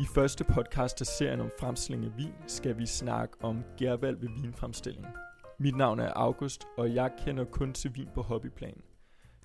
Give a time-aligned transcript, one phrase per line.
[0.00, 4.28] I første podcast af serien om fremstilling af vin skal vi snakke om gærvalg ved
[4.42, 5.06] vinfremstilling.
[5.58, 8.82] Mit navn er August, og jeg kender kun til vin på hobbyplan.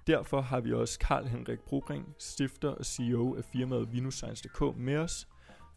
[0.08, 5.28] Derfor har vi også Karl Henrik Brogring, stifter og CEO af firmaet Vinuscience.dk med os,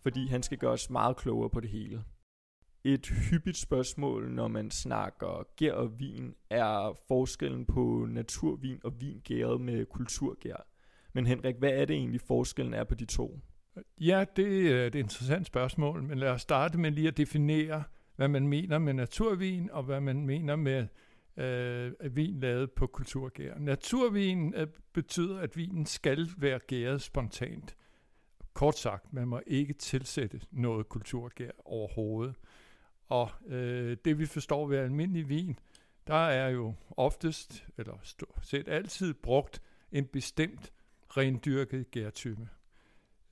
[0.02, 2.04] fordi han skal gøre os meget klogere på det hele.
[2.84, 9.20] Et hyppigt spørgsmål, når man snakker gær og vin, er forskellen på naturvin og vin
[9.24, 10.66] gæret med kulturgær.
[11.12, 13.40] Men Henrik, hvad er det egentlig forskellen er på de to?
[14.00, 17.84] Ja, øh, det er et interessant spørgsmål, men lad os starte med lige at definere,
[18.16, 20.86] hvad man mener med naturvin, og hvad man mener med
[21.36, 23.58] øh, vin lavet på kulturgær.
[23.58, 27.76] Naturvin øh, betyder, at vinen skal være gæret spontant.
[28.54, 32.34] Kort sagt, man må ikke tilsætte noget kulturgær overhovedet.
[33.08, 35.58] Og øh, det vi forstår ved almindelig vin,
[36.06, 39.62] der er jo oftest, eller stort set altid brugt
[39.92, 40.72] en bestemt
[41.08, 42.48] rendyrket gærtype.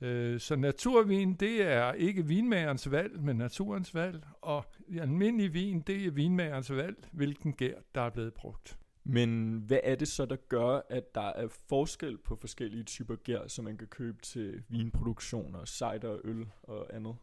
[0.00, 4.64] Øh, så naturvin, det er ikke vinmagerens valg, men naturens valg, og
[5.00, 8.78] almindelig vin, det er vinmagerens valg, hvilken gær, der er blevet brugt.
[9.04, 13.48] Men hvad er det så, der gør, at der er forskel på forskellige typer gær,
[13.48, 17.16] som man kan købe til vinproduktioner, cider, øl og andet?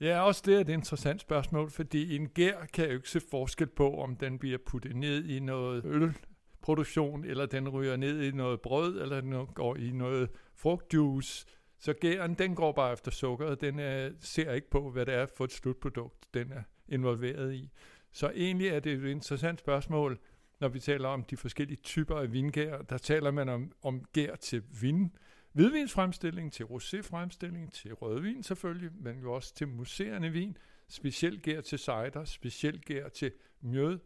[0.00, 3.66] Ja, også det er et interessant spørgsmål, fordi en gær kan jo ikke se forskel
[3.66, 6.14] på, om den bliver puttet ned i noget
[6.62, 11.46] produktion, eller den ryger ned i noget brød, eller den går i noget frugtjuice.
[11.78, 13.60] Så gæren, den går bare efter sukkeret.
[13.60, 17.70] Den er, ser ikke på, hvad det er for et slutprodukt, den er involveret i.
[18.12, 20.18] Så egentlig er det et interessant spørgsmål,
[20.60, 22.82] når vi taler om de forskellige typer af vingær.
[22.82, 25.16] Der taler man om, om gær til vin,
[25.52, 30.56] hvidvinsfremstilling, til roséfremstilling, til rødvin selvfølgelig, men jo også til muserende vin,
[30.88, 33.98] specielt gær til cider, specielt gær til mjød.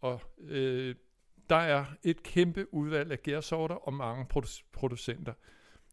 [0.00, 0.94] Og øh,
[1.50, 4.26] der er et kæmpe udvalg af gærsorter og mange
[4.72, 5.32] producenter.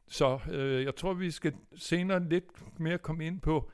[0.07, 3.71] Så øh, jeg tror, vi skal senere lidt mere komme ind på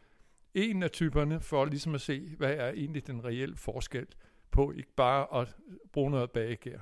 [0.54, 4.06] en af typerne, for ligesom at se, hvad er egentlig den reelle forskel
[4.52, 5.56] på ikke bare at
[5.94, 6.78] bruge noget bagegær.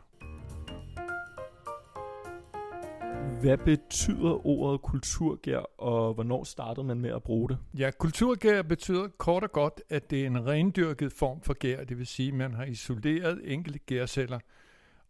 [3.41, 7.57] Hvad betyder ordet kulturgær, og hvornår startede man med at bruge det?
[7.77, 11.97] Ja, kulturgær betyder kort og godt, at det er en rendyrket form for gær, det
[11.97, 14.39] vil sige, at man har isoleret enkelte gærceller,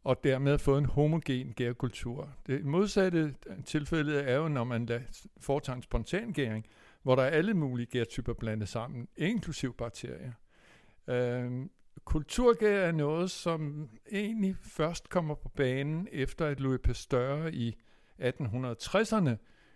[0.03, 2.29] og dermed fået en homogen gærkultur.
[2.47, 4.89] Det modsatte tilfælde er jo, når man
[5.39, 6.65] foretager en spontan gæring,
[7.03, 10.31] hvor der er alle mulige gærtyper blandet sammen, inklusiv bakterier.
[11.07, 11.69] Øhm,
[12.05, 17.75] kulturgær er noget, som egentlig først kommer på banen efter at Louis Pasteur i
[18.21, 19.35] 1860'erne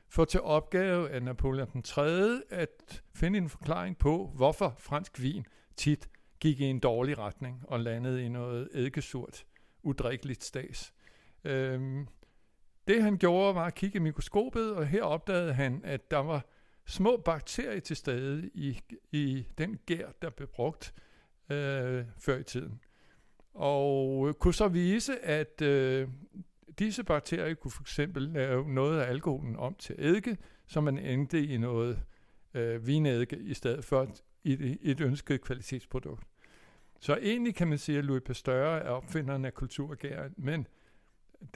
[0.09, 2.41] får til opgave af Napoleon den 3.
[2.49, 5.45] at finde en forklaring på, hvorfor fransk vin
[5.77, 9.45] tit gik i en dårlig retning og landede i noget eddikesurt
[9.83, 10.93] udrikkeligt stads.
[11.43, 12.07] Øhm,
[12.87, 16.45] det han gjorde var at kigge i mikroskopet, og her opdagede han, at der var
[16.85, 18.79] små bakterier til stede i,
[19.11, 20.93] i den gær, der blev brugt
[21.49, 22.79] øh, før i tiden.
[23.53, 26.07] Og øh, kunne så vise, at øh,
[26.79, 31.45] disse bakterier kunne for eksempel lave noget af alkoholen om til eddike, så man endte
[31.45, 32.03] i noget
[32.53, 34.07] øh, vineddike i stedet for
[34.43, 36.27] et, et ønsket kvalitetsprodukt.
[37.03, 40.67] Så egentlig kan man sige, at Louis Pasteur er opfinderen af kulturgæren, men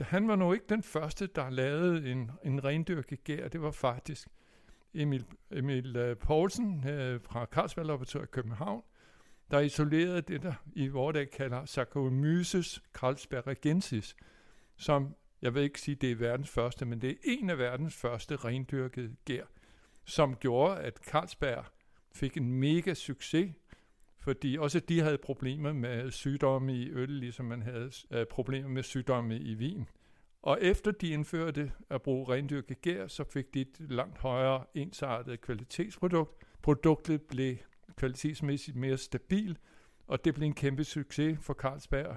[0.00, 3.48] han var nu ikke den første, der lavede en, en rendyrket gær.
[3.48, 4.28] Det var faktisk
[4.94, 8.82] Emil, Emil øh, Poulsen øh, fra Carlsberg Laboratoriet i København,
[9.50, 14.16] der isolerede det, der i vores dag kalder Saccharomyces carlsbergensis,
[14.76, 17.94] som, jeg vil ikke sige, det er verdens første, men det er en af verdens
[17.94, 19.44] første rendyrkede gær,
[20.04, 21.64] som gjorde, at Carlsberg
[22.14, 23.54] fik en mega succes
[24.28, 28.82] fordi også de havde problemer med sygdomme i øl, ligesom man havde øh, problemer med
[28.82, 29.88] sygdomme i vin.
[30.42, 35.40] Og efter de indførte at bruge rendyrket gær, så fik de et langt højere ensartet
[35.40, 36.44] kvalitetsprodukt.
[36.62, 37.56] Produktet blev
[37.96, 39.58] kvalitetsmæssigt mere stabil,
[40.06, 42.16] og det blev en kæmpe succes for Carlsberg.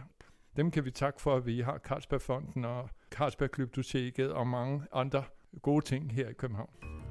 [0.55, 5.23] Dem kan vi takke for, at vi har Carlsbergfonden og Carlsberg Glyptoteket og mange andre
[5.61, 7.10] gode ting her i København.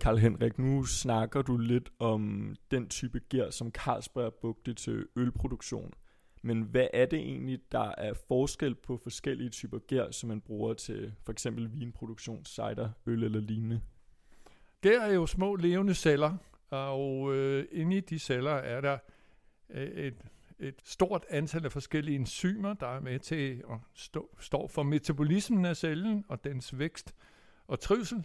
[0.00, 5.92] Karl Henrik, nu snakker du lidt om den type gær, som Carlsberg brugte til ølproduktion.
[6.42, 10.74] Men hvad er det egentlig, der er forskel på forskellige typer gær, som man bruger
[10.74, 13.80] til for eksempel vinproduktion, cider, øl eller lignende?
[14.80, 16.36] Gær er jo små levende celler,
[16.70, 18.98] og øh, inde i de celler er der
[19.70, 20.26] øh, et,
[20.58, 25.64] et stort antal af forskellige enzymer, der er med til at stå, stå for metabolismen
[25.64, 27.14] af cellen og dens vækst
[27.66, 28.24] og trivsel.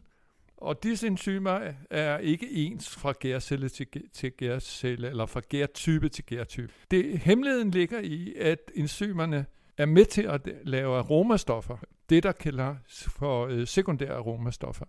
[0.58, 6.26] Og disse enzymer er ikke ens fra gærcelle til, til gærcelle, eller fra gærtype til
[6.26, 6.74] gærtype.
[6.92, 9.46] Det, hemmeligheden ligger i, at enzymerne
[9.78, 11.78] er med til at lave aromastoffer.
[12.10, 14.86] det, der kalder for øh, sekundære aromastoffer.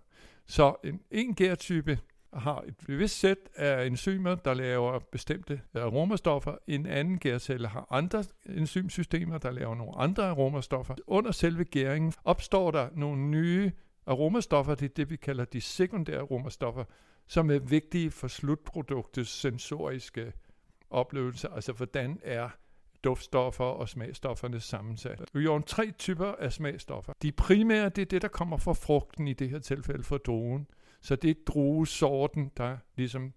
[0.47, 1.99] Så en, en gærtype
[2.33, 6.57] har et bevidst sæt af enzymer, der laver bestemte øh, aromastoffer.
[6.67, 10.95] En anden gærcelle har andre enzymsystemer, der laver nogle andre aromastoffer.
[11.07, 13.73] Under selve gæringen opstår der nogle nye
[14.07, 16.85] aromastoffer, det er det, vi kalder de sekundære aromastoffer,
[17.27, 20.33] som er vigtige for slutproduktets sensoriske
[20.91, 22.49] oplevelse, altså hvordan er
[23.05, 25.23] duftstoffer og smagstofferne sammensat.
[25.33, 27.13] Vi har tre typer af smagstoffer.
[27.23, 30.67] De primære, det er det, der kommer fra frugten, i det her tilfælde fra druen.
[31.01, 33.33] Så det er druesorten, der ligesom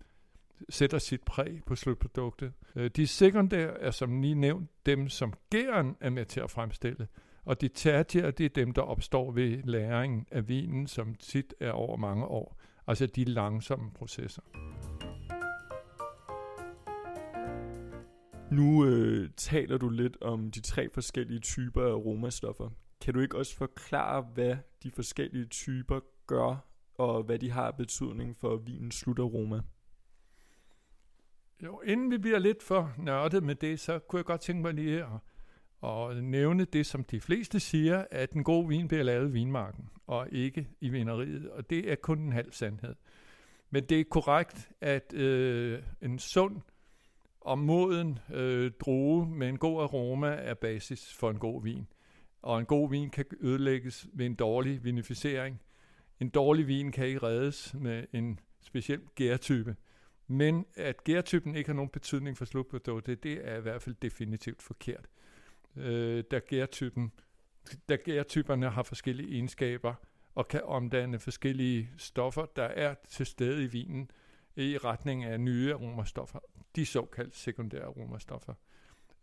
[0.70, 2.54] sætter sit præg på slutproduktet.
[2.76, 7.08] Øh, de sekundære er som lige nævnt dem, som gæren er med til at fremstille.
[7.50, 11.72] Og de tertiære, det er dem, der opstår ved læringen af vinen, som tit er
[11.72, 12.60] over mange år.
[12.88, 14.42] Altså de langsomme processer.
[18.52, 22.70] Nu øh, taler du lidt om de tre forskellige typer af aromastoffer.
[23.02, 28.38] Kan du ikke også forklare, hvad de forskellige typer gør, og hvad de har betydning
[28.38, 29.62] for vinens slutaroma?
[31.64, 34.74] Jo, inden vi bliver lidt for nørdet med det, så kunne jeg godt tænke mig
[34.74, 35.10] lige at,
[35.82, 39.90] og nævne det, som de fleste siger, at en god vin bliver lavet i vinmarken,
[40.08, 42.96] og ikke i vineriet, og det er kun en halv sandhed.
[43.70, 46.62] Men det er korrekt, at øh, en sund
[47.42, 51.88] og moden øh, drue med en god aroma er basis for en god vin.
[52.42, 55.62] Og en god vin kan ødelægges ved en dårlig vinificering.
[56.20, 59.76] En dårlig vin kan ikke reddes med en speciel gærtype.
[60.28, 64.62] Men at gærtypen ikke har nogen betydning for slutproduktet, det er i hvert fald definitivt
[64.62, 65.08] forkert.
[65.80, 67.12] Øh, da, gærtypen,
[67.90, 69.94] da gærtyperne har forskellige egenskaber
[70.36, 74.12] og kan omdanne forskellige stoffer, der er til stede i vinen,
[74.56, 76.40] i retning af nye aromastoffer
[76.76, 78.54] de såkaldte sekundære aromastoffer.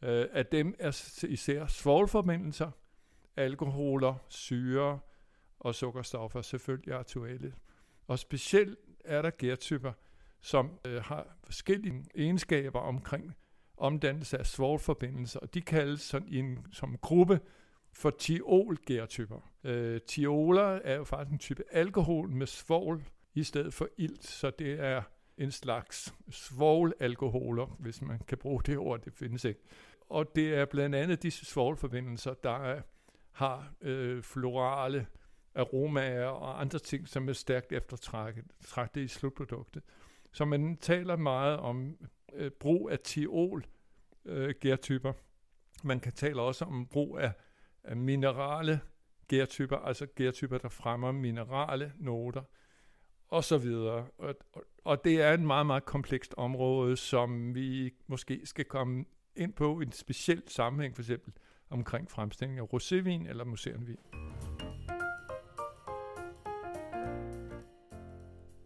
[0.02, 2.70] Øh, af dem er især svovlforbindelser,
[3.36, 4.98] alkoholer, syre
[5.58, 7.54] og sukkerstoffer selvfølgelig aktuelle.
[8.06, 9.92] Og specielt er der gærtyper,
[10.40, 13.36] som øh, har forskellige egenskaber omkring
[13.76, 17.40] omdannelse af svovlforbindelser, og de kaldes sådan en, som gruppe
[17.92, 19.50] for tiolgærtyper.
[19.64, 24.50] Øh, tioler er jo faktisk en type alkohol med svovl i stedet for ilt, så
[24.50, 25.02] det er
[25.38, 29.60] en slags svovlalkoholer, hvis man kan bruge det ord, det findes ikke.
[30.08, 32.82] Og det er blandt andet disse svovlforbindelser, der er,
[33.32, 35.06] har øh, florale
[35.54, 39.82] aromaer og andre ting, som er stærkt eftertragtet i slutproduktet.
[40.32, 41.96] Så man taler meget om
[42.32, 43.66] øh, brug af tiol
[44.24, 45.12] øh, gærtyper.
[45.84, 47.32] Man kan tale også om brug af,
[47.84, 48.80] af minerale
[49.28, 52.42] gærtyper, altså gærtyper, der fremmer minerale noter
[53.28, 54.06] og så videre.
[54.18, 59.04] Og, og, og det er et meget, meget komplekst område, som vi måske skal komme
[59.36, 61.32] ind på i en speciel sammenhæng, for eksempel
[61.70, 63.98] omkring fremstilling af rosévin eller museumvin.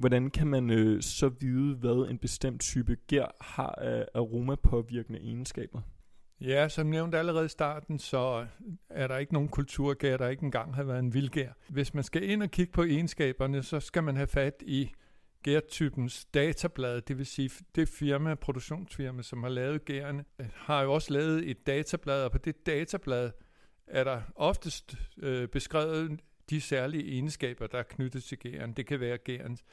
[0.01, 5.81] Hvordan kan man øh, så vide, hvad en bestemt type gær har af aromapåvirkende egenskaber?
[6.41, 8.47] Ja, som nævnt allerede i starten, så
[8.91, 11.53] er der ikke nogen kulturgær, der ikke engang har været en vildgær.
[11.69, 14.91] Hvis man skal ind og kigge på egenskaberne, så skal man have fat i
[15.43, 20.93] gærtypens datablad, det vil sige det firma, produktionsfirma, som har lavet gærene, øh, har jo
[20.93, 23.31] også lavet et datablad, og på det datablad
[23.87, 26.21] er der oftest øh, beskrevet
[26.51, 28.73] de særlige egenskaber, der er knyttet til gæren.
[28.73, 29.65] Det kan være gærens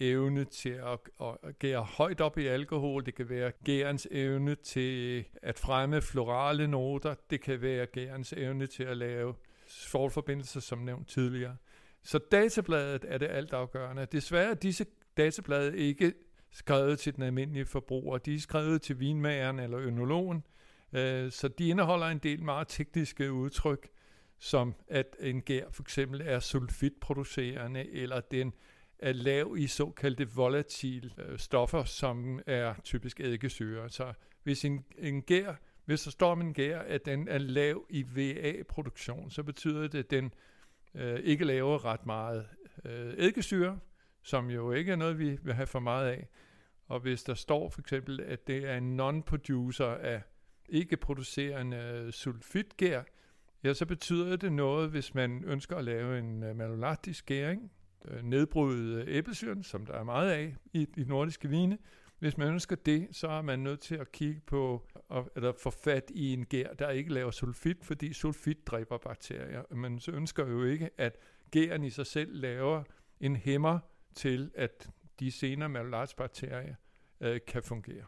[0.00, 5.24] evne til at, at gære højt op i alkohol, det kan være gærens evne til
[5.42, 9.34] at fremme florale noter, det kan være gærens evne til at lave
[9.66, 11.56] svovlforbindelser, som nævnt tidligere.
[12.02, 14.06] Så databladet er det altafgørende.
[14.12, 14.86] Desværre er disse
[15.16, 16.12] datablade ikke
[16.50, 18.18] skrevet til den almindelige forbruger.
[18.18, 20.44] De er skrevet til vinmageren eller ønologen,
[20.92, 23.88] øh, så de indeholder en del meget tekniske udtryk,
[24.38, 28.52] som at en gær for eksempel er sulfitproducerende, eller den
[28.98, 33.76] er lav i såkaldte volatile øh, stoffer, som er typisk eddikesyre.
[33.76, 37.86] Så altså, hvis en, en gær, hvis der står en gær, at den er lav
[37.90, 40.34] i VA-produktion, så betyder det, at den
[40.94, 42.46] øh, ikke laver ret meget
[42.84, 43.78] øh, eddikesyre,
[44.22, 46.28] som jo ikke er noget, vi vil have for meget af.
[46.86, 50.22] Og hvis der står for eksempel, at det er en non-producer af
[50.68, 53.02] ikke-producerende sulfitgær,
[53.64, 57.72] ja, så betyder det noget, hvis man ønsker at lave en øh, malolaktisk gæring,
[58.08, 61.78] Øh, nedbryde æblesyren, som der er meget af i de nordiske vine.
[62.18, 64.86] Hvis man ønsker det, så er man nødt til at kigge på,
[65.36, 69.62] eller få fat i en gær, der ikke laver sulfit, fordi sulfit dræber bakterier.
[69.70, 71.16] Man så ønsker jo ikke, at
[71.50, 72.82] gæren i sig selv laver
[73.20, 73.78] en hæmmer
[74.14, 76.74] til, at de senere malolakbakterier
[77.20, 78.04] øh, kan fungere.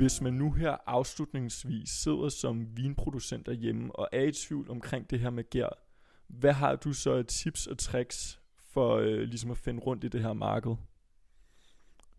[0.00, 5.20] Hvis man nu her afslutningsvis sidder som vinproducent derhjemme og er i tvivl omkring det
[5.20, 5.68] her med gær,
[6.28, 8.40] hvad har du så af tips og tricks
[8.72, 10.70] for øh, ligesom at finde rundt i det her marked?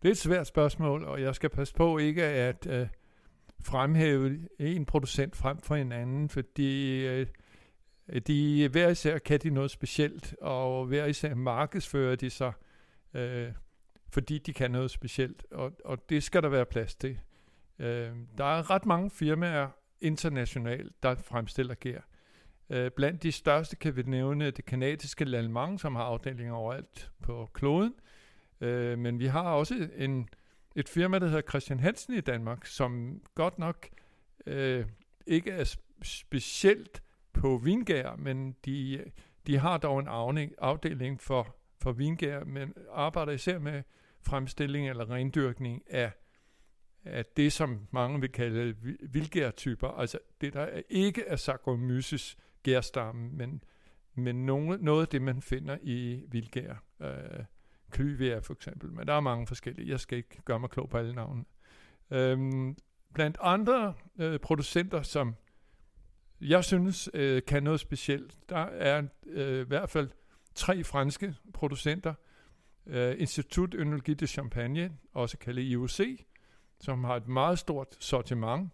[0.02, 2.88] Det er et svært spørgsmål, og jeg skal passe på ikke at øh,
[3.62, 7.28] fremhæve en producent frem for en anden, fordi øh,
[8.28, 12.54] de hver især kan de noget specielt, og hver især markedsfører de sig,
[13.14, 13.52] øh,
[14.10, 17.20] fordi de kan noget specielt, og, og det skal der være plads til.
[17.82, 19.68] Øh, der er ret mange firmaer
[20.02, 22.02] internationalt, der fremstiller gær.
[22.70, 27.50] Øh, blandt de største kan vi nævne det kanadiske Lalmang, som har afdelinger overalt på
[27.54, 27.94] kloden.
[28.62, 30.30] Øh, men vi har også en,
[30.76, 33.90] et firma, der hedder Christian Hansen i Danmark, som godt nok
[34.46, 34.86] øh,
[35.28, 39.06] ikke er specielt på vingær, men de,
[39.48, 40.08] de har dog en
[40.58, 43.84] afdeling for, for vingær, men arbejder især med
[44.22, 46.12] fremstilling eller rendyrkning af,
[47.04, 53.64] at det, som mange vil kalde vildgærtyper, altså det, der ikke er Saccharomyces gærstammen, men,
[54.16, 56.84] men noget, noget af det, man finder i vildgær.
[57.02, 57.44] Øh,
[57.92, 59.90] Klyvia for eksempel, men der er mange forskellige.
[59.90, 61.46] Jeg skal ikke gøre mig klog på alle navne.
[62.12, 62.78] Øhm,
[63.14, 65.36] blandt andre øh, producenter, som
[66.42, 70.10] jeg synes øh, kan noget specielt, der er øh, i hvert fald
[70.56, 72.14] tre franske producenter.
[72.88, 76.00] Øh, Institut Ønologi de Champagne, også kaldet IOC,
[76.82, 78.70] som har et meget stort sortiment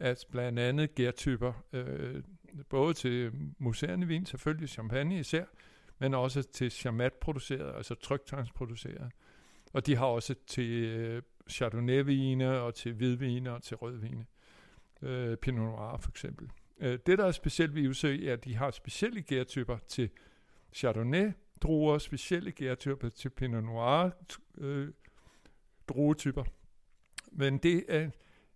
[0.00, 2.22] af blandt andet gærtyper, øh,
[2.68, 5.44] både til museerne vin, selvfølgelig champagne især,
[5.98, 9.12] men også til chamat produceret, altså tryktegnsproduceret.
[9.72, 14.26] Og de har også til øh, chardonnay-vine og til hvidvine og til rødvine.
[15.02, 16.50] Øh, Pinot Noir for eksempel.
[16.80, 20.10] Øh, det, der er specielt ved UC, er, at de har specielle gærtyper til
[20.72, 24.10] chardonnay, druer, specielle gærtyper til Pinot Noir,
[24.58, 24.88] øh,
[25.88, 26.44] druetyper.
[27.32, 28.10] Men det er,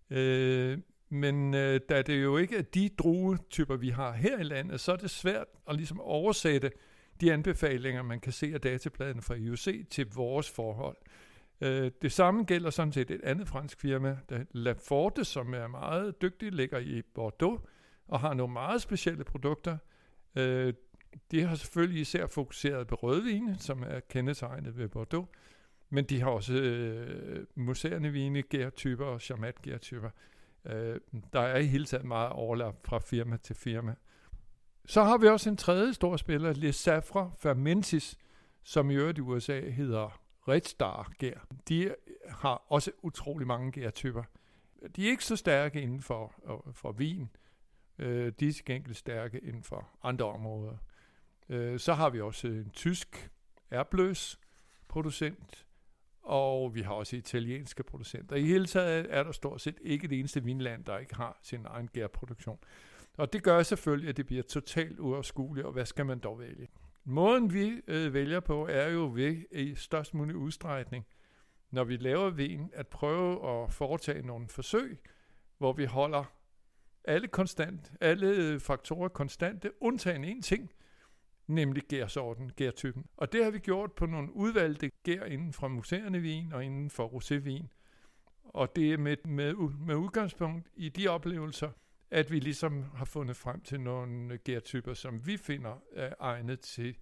[0.09, 0.77] øh,
[1.09, 4.91] men øh, da det jo ikke er de druetyper, vi har her i landet, så
[4.91, 6.71] er det svært at ligesom oversætte
[7.21, 10.97] de anbefalinger, man kan se af databladen fra IOC til vores forhold.
[11.61, 16.21] Øh, det samme gælder sådan set et andet fransk firma, der Laforte, som er meget
[16.21, 17.61] dygtig, ligger i Bordeaux
[18.07, 19.77] og har nogle meget specielle produkter.
[20.35, 20.73] Øh,
[21.31, 25.27] de har selvfølgelig især fokuseret på rødvine, som er kendetegnet ved Bordeaux,
[25.89, 30.09] men de har også øh, museerne vine, gærtyper og charmat gærtyper.
[30.65, 30.99] Øh,
[31.33, 33.95] der er i hele taget meget overlap fra firma til firma.
[34.85, 38.17] Så har vi også en tredje stor spiller, Le Safra Fermentis,
[38.63, 41.47] som i øvrigt i USA hedder Red Star gær.
[41.69, 41.95] De
[42.29, 44.23] har også utrolig mange gærtyper.
[44.95, 46.33] De er ikke så stærke inden for,
[46.73, 47.29] for vin.
[47.99, 50.77] Øh, de er til gengæld stærke inden for andre områder.
[51.49, 53.31] Øh, så har vi også en tysk
[53.71, 54.39] erbløs
[54.87, 55.65] producent,
[56.25, 58.35] og vi har også italienske producenter.
[58.35, 61.65] I hele taget er der stort set ikke det eneste vinland, der ikke har sin
[61.65, 62.59] egen gærproduktion.
[63.17, 66.67] Og det gør selvfølgelig, at det bliver totalt uoverskueligt, og hvad skal man dog vælge?
[67.03, 71.05] Måden vi øh, vælger på, er jo ved i størst mulig udstrækning,
[71.71, 74.99] når vi laver vin, at prøve at foretage nogle forsøg,
[75.57, 76.23] hvor vi holder
[77.03, 80.71] alle, konstant, alle øh, faktorer konstante, undtagen én ting,
[81.47, 83.05] nemlig gærsorten, gærtypen.
[83.17, 86.89] Og det har vi gjort på nogle udvalgte gær inden for museerne vin og inden
[86.89, 87.67] for rosévin.
[88.43, 89.53] Og det er med, med,
[89.85, 91.69] med udgangspunkt i de oplevelser,
[92.11, 96.95] at vi ligesom har fundet frem til nogle gærtyper, som vi finder er egnet til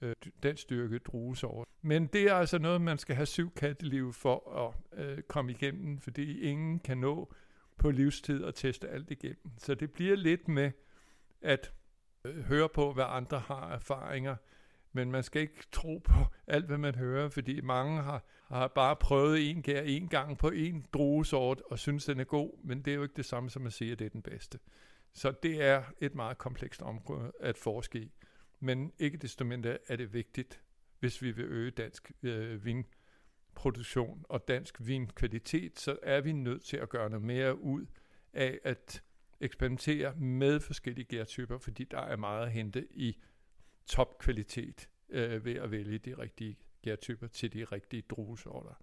[0.00, 1.68] øh, den styrke druesort.
[1.82, 5.98] Men det er altså noget, man skal have syv katteliv for at øh, komme igennem,
[5.98, 7.34] fordi ingen kan nå
[7.78, 9.52] på livstid at teste alt igennem.
[9.58, 10.70] Så det bliver lidt med
[11.40, 11.72] at
[12.24, 14.36] Øh, høre på, hvad andre har erfaringer,
[14.92, 16.14] men man skal ikke tro på
[16.46, 20.50] alt, hvad man hører, fordi mange har, har bare prøvet en gær en gang på
[20.50, 23.66] en druesort og synes, den er god, men det er jo ikke det samme som
[23.66, 24.58] at sige, at det er den bedste.
[25.12, 28.12] Så det er et meget komplekst område at forske i.
[28.60, 30.62] Men ikke desto mindre er det vigtigt,
[30.98, 36.76] hvis vi vil øge dansk øh, vinproduktion og dansk vinkvalitet, så er vi nødt til
[36.76, 37.86] at gøre noget mere ud
[38.32, 39.02] af at
[39.40, 43.16] eksperimentere med forskellige gærtyper, fordi der er meget at hente i
[43.86, 48.74] topkvalitet øh, ved at vælge de rigtige gærtyper til de rigtige druesorter.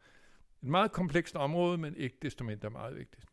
[0.63, 3.25] Et meget komplekst område, men ikke desto mindre meget vigtigt.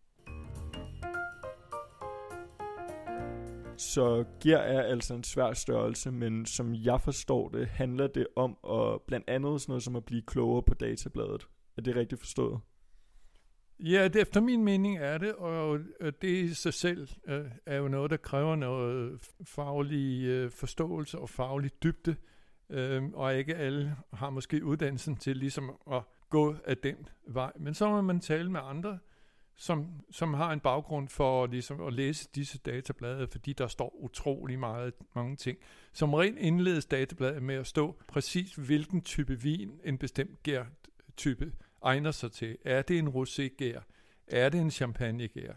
[3.77, 8.59] Så gær er altså en svær størrelse, men som jeg forstår det, handler det om
[8.71, 11.49] at blandt andet sådan noget som at blive klogere på databladet.
[11.77, 12.61] Er det rigtigt forstået?
[13.81, 17.89] Ja, det, efter min mening er det, og det i sig selv øh, er jo
[17.89, 22.17] noget, der kræver noget faglig øh, forståelse og faglig dybde,
[22.71, 27.53] øh, og ikke alle har måske uddannelsen til ligesom at gå af den vej.
[27.57, 28.99] Men så må man tale med andre,
[29.57, 34.59] som, som har en baggrund for ligesom, at læse disse datablade, fordi der står utrolig
[34.59, 35.59] meget, mange ting.
[35.93, 41.53] Som rent indledes databladet med at stå præcis, hvilken type vin en bestemt gær-type
[41.85, 42.57] egner sig til.
[42.65, 43.81] Er det en rosé-gær?
[44.27, 45.53] Er det en champagnegær?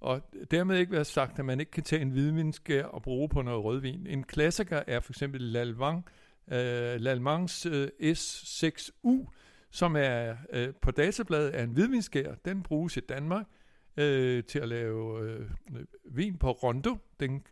[0.00, 3.42] Og dermed ikke være sagt, at man ikke kan tage en hvidvinsgær og bruge på
[3.42, 4.06] noget rødvin.
[4.06, 6.04] En klassiker er for eksempel Lalvang,
[6.46, 6.54] uh,
[7.00, 9.30] Lalmangs øh, uh, S6U,
[9.70, 12.34] som er uh, på databladet er en hvidvinsgær.
[12.44, 13.46] Den bruges i Danmark
[13.90, 14.04] uh,
[14.48, 17.46] til at lave uh, vin på Rondo, den,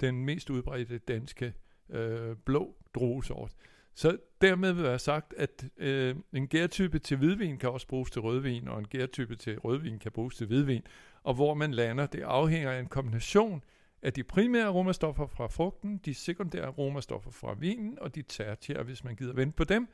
[0.00, 1.54] den mest udbredte danske
[1.88, 3.52] uh, blå druesort.
[3.94, 8.20] Så dermed vil være sagt, at øh, en gærtype til hvidvin kan også bruges til
[8.22, 10.82] rødvin, og en gærtype til rødvin kan bruges til hvidvin.
[11.22, 13.64] Og hvor man lander, det afhænger af en kombination
[14.02, 19.04] af de primære aromastoffer fra frugten, de sekundære aromastoffer fra vinen, og de tertiære, hvis
[19.04, 19.88] man gider vente på dem,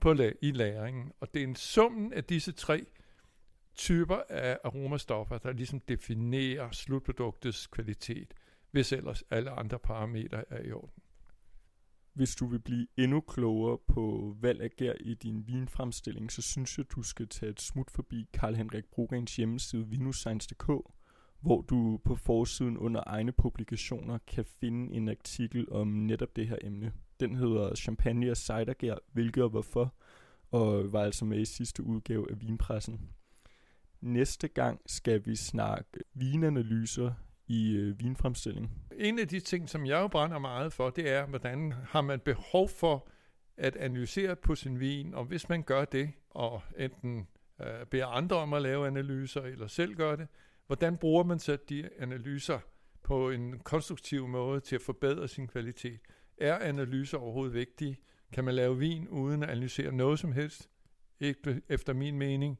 [0.00, 1.12] på la- i læringen.
[1.20, 2.86] Og det er en summen af disse tre
[3.74, 8.34] typer af aromastoffer, der ligesom definerer slutproduktets kvalitet,
[8.70, 11.01] hvis ellers alle andre parametre er i orden.
[12.14, 16.78] Hvis du vil blive endnu klogere på valg af gær i din vinfremstilling, så synes
[16.78, 20.66] jeg, du skal tage et smut forbi Karl Henrik Brogrens hjemmeside vinuscience.dk,
[21.40, 26.56] hvor du på forsiden under egne publikationer kan finde en artikel om netop det her
[26.62, 26.92] emne.
[27.20, 29.94] Den hedder Champagne og cidergær, hvilket og hvorfor,
[30.50, 33.00] og var altså med i sidste udgave af Vinpressen.
[34.00, 37.12] Næste gang skal vi snakke vinanalyser
[37.52, 38.70] i øh, vinfremstilling.
[38.96, 42.20] En af de ting, som jeg jo brænder meget for, det er, hvordan har man
[42.20, 43.08] behov for
[43.56, 47.28] at analysere på sin vin, og hvis man gør det, og enten
[47.60, 50.28] øh, beder andre om at lave analyser, eller selv gør det,
[50.66, 52.58] hvordan bruger man så de analyser
[53.02, 56.00] på en konstruktiv måde til at forbedre sin kvalitet?
[56.38, 57.96] Er analyser overhovedet vigtige?
[58.32, 60.70] Kan man lave vin uden at analysere noget som helst?
[61.20, 62.58] Ikke efter min mening.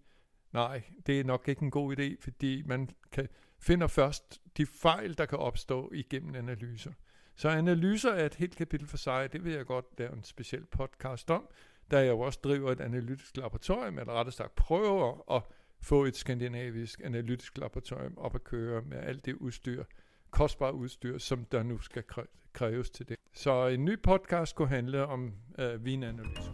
[0.52, 3.28] Nej, det er nok ikke en god idé, fordi man kan,
[3.62, 6.92] finder først de fejl, der kan opstå igennem analyser.
[7.36, 10.66] Så analyser er et helt kapitel for sig, det vil jeg godt lave en speciel
[10.66, 11.48] podcast om,
[11.90, 15.42] da jeg jo også driver et analytisk laboratorium, eller rettere sagt prøver at
[15.80, 19.84] få et skandinavisk analytisk laboratorium op at køre med alt det udstyr,
[20.30, 22.04] kostbare udstyr, som der nu skal
[22.52, 23.16] kræves til det.
[23.32, 26.52] Så en ny podcast kunne handle om øh, vinanalyse.